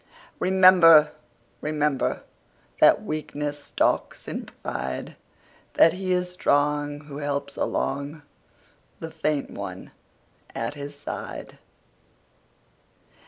Remember, 0.39 1.11
rememberThat 1.61 3.03
weakness 3.03 3.65
stalks 3.65 4.27
in 4.27 4.45
pride; 4.63 5.15
That 5.75 5.93
he 5.93 6.11
is 6.11 6.31
strong 6.31 7.01
who 7.01 7.19
helps 7.19 7.55
alongThe 7.55 8.23
faint 9.13 9.51
one 9.51 9.91
at 10.55 10.73
his 10.73 10.95
side. 10.95 11.59